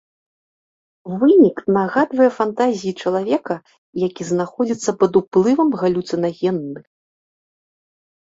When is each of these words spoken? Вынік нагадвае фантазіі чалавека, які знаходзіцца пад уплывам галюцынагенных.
Вынік 1.23 1.57
нагадвае 1.75 2.29
фантазіі 2.37 2.93
чалавека, 3.03 3.57
які 4.07 4.23
знаходзіцца 4.31 4.91
пад 5.03 5.11
уплывам 5.21 5.69
галюцынагенных. 5.83 6.83